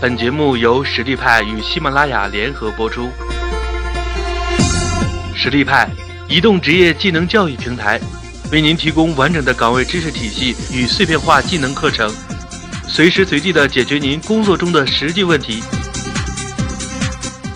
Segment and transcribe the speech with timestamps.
[0.00, 3.10] 本节目由实力派与喜马拉雅联合播出。
[5.34, 5.90] 实力派，
[6.28, 8.00] 移动职业技能教育平台，
[8.52, 12.14] 为您提供完整的岗位知识体系与碎片化技能课程，
[12.86, 15.64] 随时随地的解决您工作中的实际问题。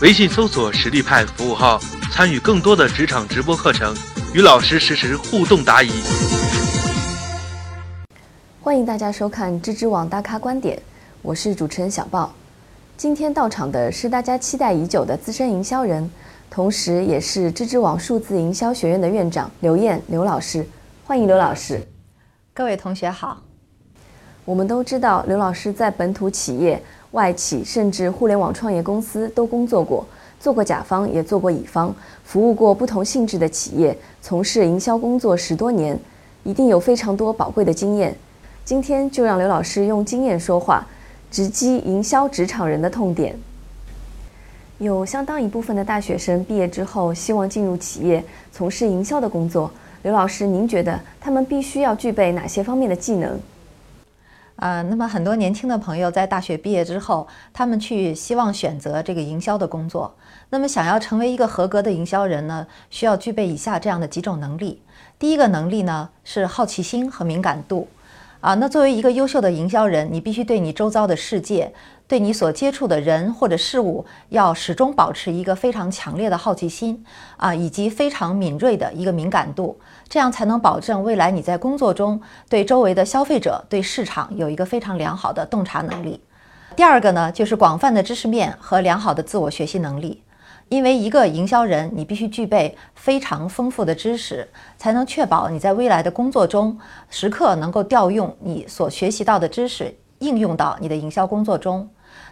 [0.01, 1.79] 微信搜索“实力派”服务号，
[2.11, 3.95] 参与更多的职场直播课程，
[4.35, 5.93] 与老师实时互动答疑。
[8.61, 10.77] 欢迎大家收看知知网大咖观点。
[11.21, 12.35] 我是主持人小豹，
[13.03, 16.09] 今天到场的是大家期待已久的资深营销人，
[16.49, 20.65] 同时也是知知网数字营销学院的院长刘燕刘老师，
[21.05, 21.85] 欢迎刘老师。
[22.55, 23.43] 各位同学好。
[24.45, 30.07] 我们都知道刘老师在本土企业、外企甚至互联网创业公司都工作过，
[30.39, 31.93] 做过甲方也做过乙方，
[32.23, 35.99] 服务过不同性质的企业，从事营销工作十多年，
[36.45, 38.17] 一定有非常多宝贵的经验。
[38.65, 40.87] 今天就让刘老师用经验说话。
[41.33, 43.35] 直击营销职场人的痛点。
[44.77, 49.71] 有相当一部分的大学生毕业之后，希望进入企业从事营销的工作。
[50.03, 53.41] 刘老师，您觉得他们必须要具备哪些方面的技能？
[54.57, 60.15] 呃，那么很多年轻的朋友在大学毕业之后，他们去希望选择这个营销的工作。
[60.51, 64.83] 那么想要成为一个合格的营销人呢，需要具备以下这样的几种能力。
[65.19, 67.89] 第一个能力呢是好奇心和敏感度。
[68.43, 71.73] 啊，那作为一个优秀的营销人，你必须对你周遭的世界，
[72.09, 77.05] 对你所接触的人或者事物，要始终保持一个非常强烈的好奇心
[77.37, 86.21] 啊，以及非常敏锐的一个敏感度，这样才能保证未来你在工作中对周围的消费者、对市场有一个非常良好的洞察能力。
[86.75, 90.21] 第二个呢，就是广泛的知识面和良好的自我学习能力。
[90.73, 96.79] 因为一个营销人，你必须具备非常丰富的知识，才能确保你在未来的工作中
[97.11, 101.87] 时刻能够调用你所学习到的知识，应用到你的营销工作中。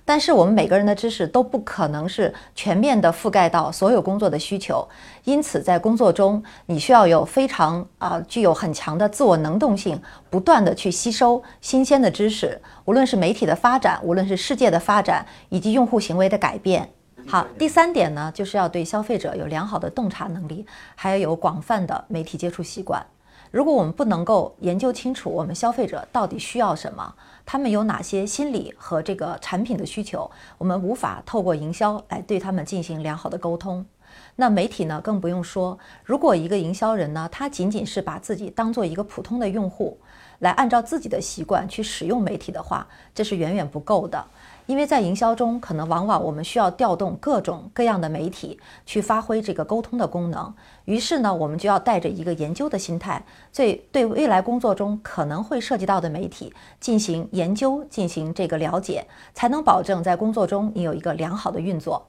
[0.07, 4.89] 但是我们每个人的知识都不可能是全面的覆盖到所有工作的需求，
[5.25, 10.01] 因此在工作中你需要有非常啊具有很强的自我能动性，
[10.31, 16.89] 不断的去吸收新鲜的知识，无论是媒体的发展，无论是世界的发展，以及用户行为的改变。
[17.31, 23.07] 好，第三点呢，就是要对消费者有良好的洞察能力，还要有广泛的媒体接触习惯。
[23.53, 27.15] 如果我们不能够研究清楚我们消费者到底需要什么，
[27.47, 33.87] 他们有哪些心理和这个产品的需求，我们无法透过营销来对他们进行良好的沟通。
[34.35, 35.79] 那媒体呢，更不用说。
[36.03, 40.01] 如果一个营销人呢，他仅仅是把自己当做一个普通的用户，
[40.41, 44.23] 来按照自己的习惯去使用媒体的话，这是远远不够的。
[44.67, 48.57] 因为在营销中，可能往往我们需要调动各种各样的媒体
[48.87, 50.55] 去发挥这个沟通的功能。
[50.85, 53.21] 于是呢，我们就要带着一个研究的心态，
[53.53, 62.07] 对对未来工作中可能会涉及到的媒体进行研究，进行这个了解，才能保证在工作中你有一个良好的运作。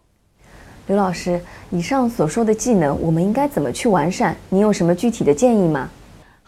[0.86, 1.42] 刘老师，
[1.72, 4.36] 以上所说的技能，我们应该怎么去完善？
[4.50, 5.90] 你有什么具体的建议吗？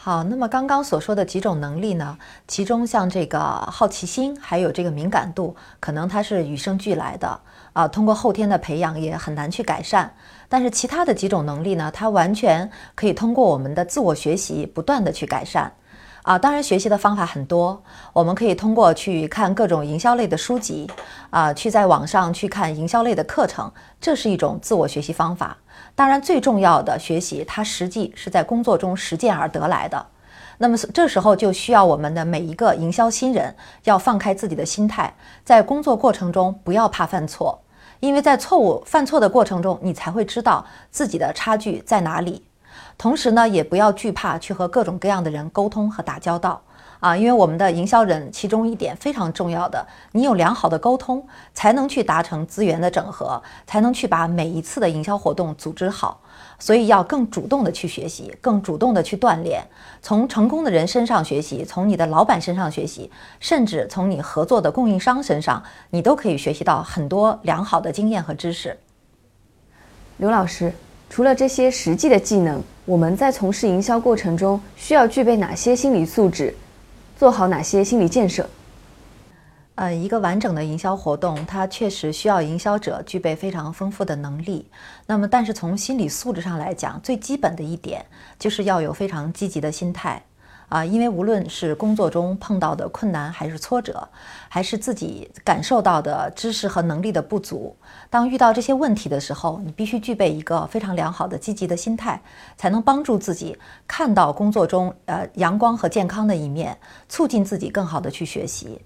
[0.06, 2.18] 好，那么刚刚所说的几种能力呢？
[2.46, 7.40] 其中像这个好奇心，还有这个敏感度，可能它是与生俱来的
[7.72, 10.14] 啊，通过后天的培养也很难去改善。
[10.50, 15.72] 但是其他的几种能力呢，它完全可以通过我们的自我学习，不断的去改善。
[16.24, 20.90] 啊，当然学习的方法很多，我们可以通过去看各种营销类的书籍，
[21.30, 23.70] 啊，去在网上去看营销类的课程，
[24.00, 25.58] 这是一种自我学习方法。
[25.96, 30.06] 当然，最重要的学习，它实际是在工作中实践而得来的。
[30.60, 33.54] 那么这时候就需要我们的每一个营销新人
[33.84, 35.14] 要放开自己的心态，
[35.44, 37.60] 在工作过程中不要怕犯错，
[38.00, 42.46] 因为在错误犯错的过程中，你才会知道自己的差距在哪里。
[42.98, 46.62] 同时呢，也不要惧怕去和各种各样的人沟通和打交道
[47.00, 56.22] 啊，因为我们的营销人其中一点非常重要的，你有良好的沟通，才能去达成资源的整合，才能去把每一次的营销活动组织好。
[56.60, 59.62] 所以要更主动的去学习，更主动的去锻炼，
[60.02, 63.12] 从成功的人身上学习，从你的老板身上学习，
[63.42, 68.80] 甚至从你合作的供应商身上，你都可以学习到很多良好的经验和知识。
[70.18, 70.74] 刘老师。
[71.14, 76.56] 除了这些实际的技能，我们在从事营销过程中需要具备哪些心理素质，
[77.16, 78.50] 做好哪些心理建设？
[79.76, 84.66] 呃，一个完整的营销活动，它确实需要营销者具备非常丰富的能力。
[85.06, 88.04] 那么，但是从心理素质上来讲，最基本的一点
[88.40, 90.20] 就是要有非常积极的心态。
[90.74, 94.10] 啊，因为无论是工作中碰到的困难，还是挫折，
[94.50, 97.78] 还是自己感受到的知识和能力的不足，
[98.10, 102.20] 当遇到这些问题的时候，你必须具备一个非常良好的积极的心态，
[102.58, 103.56] 才能帮助自己
[103.86, 106.76] 看到工作中呃阳光和健康的一面，
[107.08, 108.82] 促进自己更好的去学习。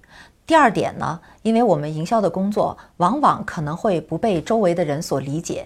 [0.46, 5.66] 第二点呢，因为我们营销的工作往往可能会不被周围的人所理解。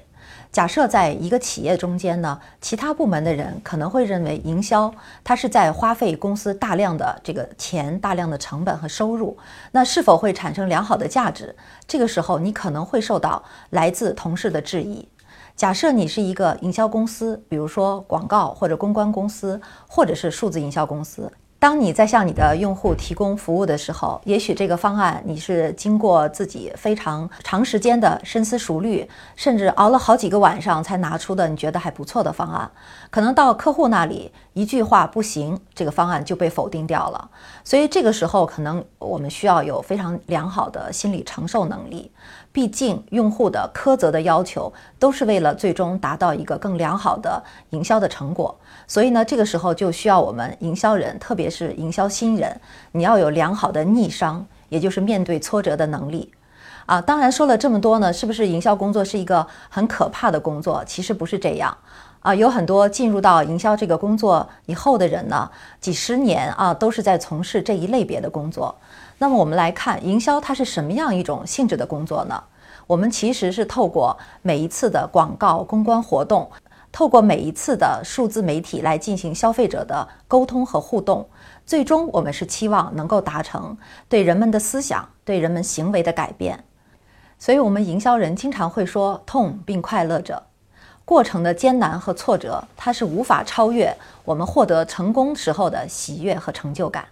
[0.52, 4.94] 假设在一个企业中间呢，其他部门的人可能会认为营销
[5.24, 9.38] 它是在花费公司大量的这个钱、大量的成本和收入，
[9.72, 11.56] 那是否会产生良好的价值？
[11.88, 15.08] 这个时候你可能会受到来自同事的质疑。
[15.56, 21.32] 假设你是一个营销公司，比如说广告或者公关公司，或者是数字营销公司。
[21.62, 32.72] 当你在向你的用户提供服务的时候，也许这个方案你是经过自己非常长时间的深思熟虑，甚至熬了好几个晚上才拿出的，你觉得还不错的方案，
[33.12, 37.30] 可能到客户那里一句话不行，这个方案就被否定掉了。
[37.64, 42.12] 所以这个时候，可能我们需要有非常良好的心理承受能力。
[42.54, 48.54] 毕竟，用户的苛责的要求都是为了最终达到一个更良好的营销的成果。
[48.88, 52.60] 所以呢，这个时候就需要我们营销人，特别是营销新人，
[52.92, 56.32] 你要有良好的逆商，也就是面对挫折的能力。
[56.88, 60.84] 啊，当然说了这么多呢，是不是营销工作是一个很可怕的工作？
[60.86, 61.78] 其实不是这样。
[62.22, 68.76] 啊，有很多进入到营销这个工作以后的人呢，几十年啊，都是在从事这一类别的工作。
[69.18, 72.44] 那么我们来看，营销它是什么样一种性质的工作呢？
[72.88, 76.50] 我们其实是透过每一次的广告公关活动，
[76.92, 81.28] 透过每一次的数字媒体来进行消费者的沟通和互动，
[81.66, 83.78] 最终我们是期望能够达成
[84.10, 86.64] 对人们的思想、对人们行为的改变。
[87.40, 90.44] 所以，我们营销人经常会说“痛并快乐着”，
[91.12, 93.94] 过程的艰难和挫折，它是无法超越
[94.24, 97.04] 我们获得成功时候的喜悦和成就感。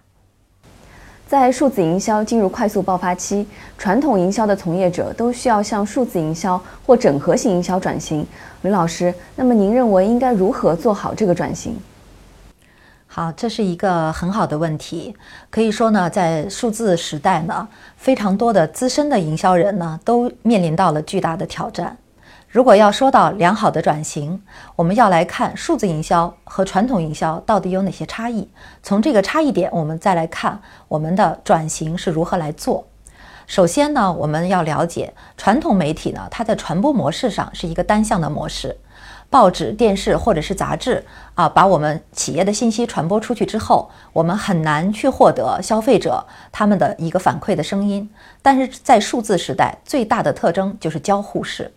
[1.28, 8.26] 在数字营销进入快速爆发期，传统营销的从业者都需要向数字营销或整合型营销转型。
[8.62, 11.78] 吕老师，那么您认为应该如何做好这个转型？
[13.06, 15.14] 好，这是一个很好的问题。
[15.50, 17.68] 可以说呢，在数字时代呢，
[17.98, 21.94] 非常多的资深的营销人呢，都面临到了巨大的挑战。
[22.48, 24.42] 如果要说到良好的转型，
[24.74, 28.50] 我们要来看数字营销和传统营销到底有哪些差异。
[28.82, 32.86] 从这个差异点，我们再来看我们的转型是如何来做。
[33.46, 38.76] 首先呢，我们要了解传统媒体呢，它在传播模式上是一个单向的模式，
[39.28, 41.04] 报纸、电视或者是杂志
[41.34, 48.08] 啊，把我们企业的信息传播出去之后，我们很难去获得消费者他们的一个反馈的声音。
[48.42, 51.72] 但是在数字时代，最大的特征就是交互式。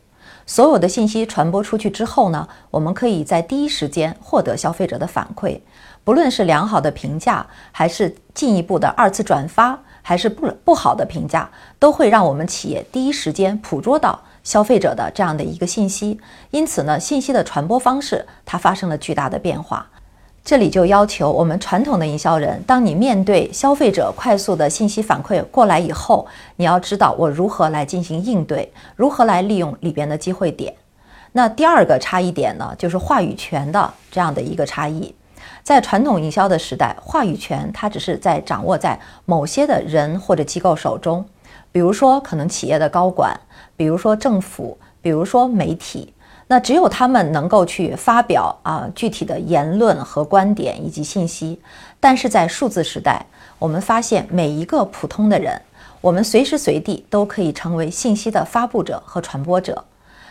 [0.46, 5.60] 所有的信息传播出去之后呢，我们可以在第一时间获得消费者的反馈，
[6.04, 11.50] 不论是良好的评价，还是进一步的二次转发，还是不不好的评价，
[11.80, 16.20] 都会让我们企业第一时间捕捉到消费者的这样的一个信息。
[16.52, 19.90] 因此呢，信息的传播方式它发生了巨大的变化。
[20.44, 30.76] 这里就要求我们传统的营销人，当你面对消费者快速的信息反馈过来以后，你要知道我如何来进行应对，如何来利用里边的机会点。
[31.32, 35.16] 那第二个差异点呢，就是话语权的这样的一个差异。
[35.64, 41.24] 在传统营销的时代，话语权它只是在掌握在某些的人或者机构手中，
[41.72, 43.40] 比如说可能企业的高管，
[43.78, 46.14] 比如说政府，比如说媒体。
[46.48, 51.60] 那只有他们能够去发表啊具体的言论和观点以及信息，
[52.00, 53.26] 但是在数字时代，
[53.60, 55.62] 我们发现每一个普通的人，
[56.02, 59.86] 我们随时随地都可以成为信息的发布者和传播者，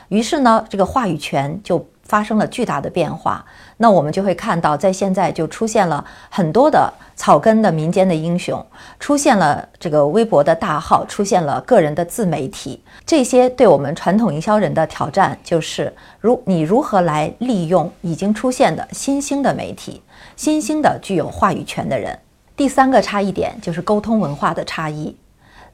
[0.08, 1.86] 于是呢，这个话语权就。
[2.02, 3.44] 发生了巨大的变化，
[3.76, 8.64] 那我们就会看到，在现在就出现了很多的草根的民间的英雄，
[8.98, 12.82] 出现了这个微博的大号，出现了个人的自媒体。
[13.06, 20.02] 这些对我们传统营销人的挑战，就是如你如何来利用已经出现的新兴的媒体，
[20.36, 22.18] 新兴的具有话语权的人。
[22.54, 25.16] 第三个差异点就是沟通文化的差异。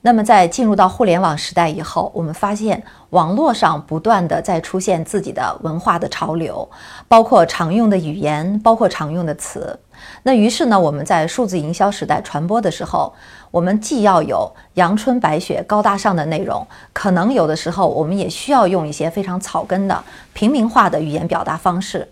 [0.00, 6.68] 那么，在进入到互联网时代以后，我们发现网络上不断的在出现自己的文化的潮流，
[7.08, 9.76] 包括常用的语言，包括常用的词。
[10.22, 13.12] 那于是呢，我们在数字营销时代传播的时候，
[13.50, 22.08] 我们既要有阳春白雪、高大上的内容，可能有的时候我们也需要用一些非常草根的、平民化的语言表达方式。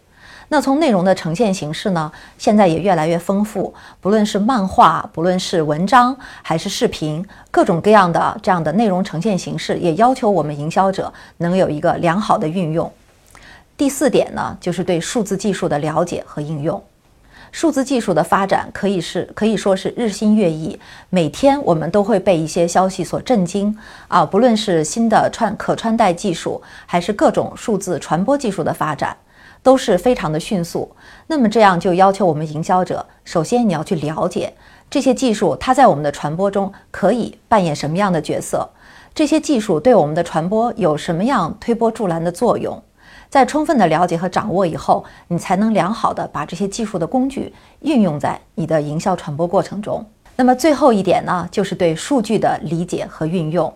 [0.48, 12.90] 那从内容的呈现形式呢，现在也越来越丰富，不论是漫画，不论是文章，还是视频，各种各样的这样的内容呈现形式，也要求我们营销者能有一个良好的运用。
[13.76, 16.82] 第四点呢，就是对数字技术的了解和应用。
[17.52, 20.78] 数字技术的发展可以是可以说是日新月异，
[21.10, 23.76] 每天我们都会被一些消息所震惊
[24.08, 29.16] 啊，不论是新的穿可穿戴技术，还是各种数字传播技术的发展。
[29.66, 30.94] 都是非常的迅速，
[31.26, 34.54] 那么这样就要求我们营销者，首先你要去了解
[34.88, 38.70] 这些技术它在我们的传播中可以扮演什么样的角色？
[39.12, 42.80] 这些技术对我们的传播有什么样推波助澜的作用？
[43.28, 50.06] 在充分的了解和掌握以后，你才能良好的把这些技术的工具运用在你的营销传播过程中。
[50.37, 53.75] 那么最后一点呢，就是对数据的理解和运用。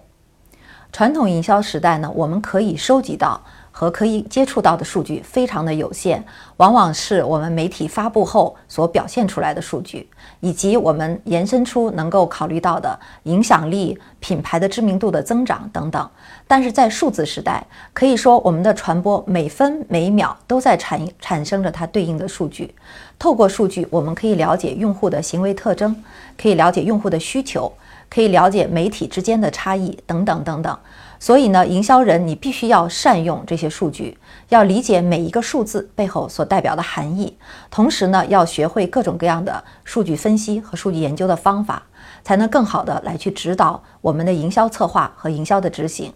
[0.93, 3.41] 传统营销时代呢，我们可以收集到。
[3.71, 6.23] 和可以接触到的数据非常的有限，
[6.57, 10.09] 往往是我们媒体发布后所表现出来的数据，
[10.41, 16.11] 以及我们延伸出能够考虑到的影响力、品牌的知名度的增长等等。
[16.47, 22.75] 但是在数字时代，可以说我们的传播每分每秒都在产产生着它对应的数据。
[23.19, 25.95] 透过数据，我们可以了解用户的行为特征，
[26.37, 27.73] 可以了解用户的需求，
[28.09, 30.77] 可以了解媒体之间的差异等等等等。
[31.21, 34.17] 所以呢，营销人你必须要善用这些数据，
[34.49, 37.37] 要理解每一个数字背后所代表的含义，
[37.71, 41.83] 同时呢，要学会各种各样的数据分析和数据研究的方法，
[42.25, 46.11] 才能更好的来去指导我们的营销策划和营销的执行。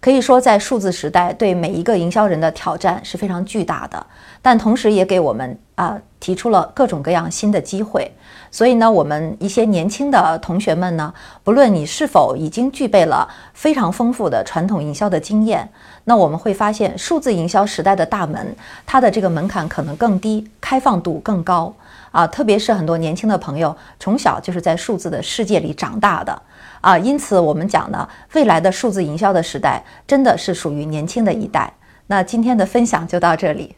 [0.00, 4.06] 可以说，在数字时代，对每一个营销人的挑战是非常巨大的，
[4.40, 8.10] 但同时也给我们啊提出了各种各样新的机会。
[8.50, 11.12] 所以呢，我们一些年轻的同学们呢，
[11.44, 15.68] 不论你是否已经具备了非常丰富的传统营销的经验，
[16.04, 21.72] 那我们会发现，数字营销时代的大门，它的这个门槛可能更低，开放度更高
[22.10, 22.26] 啊。
[22.26, 26.42] 特别是很多年轻的朋友，从小就是在数字的世界里长大的
[26.80, 31.72] 啊，因此我们讲呢，未来的数字营销的时代，真的是属于年轻的一代。
[32.06, 33.76] 那今天的分享就到这里，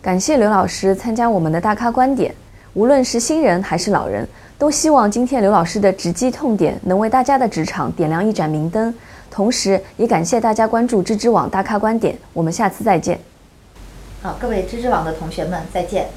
[0.00, 2.34] 感谢刘老师参加我们的大咖观点。
[2.74, 4.26] 无论是新人还是老人，
[4.58, 8.92] 都希望今天刘老师的直击痛点能为大家的职场点亮一盏明灯。
[9.30, 13.18] 同时，也感谢大家关注知知网大咖观点，我们下次再见。
[14.22, 16.08] 好，各位知知网的同学们，再见。